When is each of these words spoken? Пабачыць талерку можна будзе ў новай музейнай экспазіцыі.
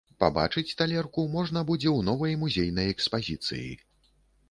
Пабачыць 0.21 0.75
талерку 0.79 1.25
можна 1.35 1.65
будзе 1.69 1.89
ў 1.97 2.09
новай 2.09 2.33
музейнай 2.47 2.93
экспазіцыі. 2.97 3.71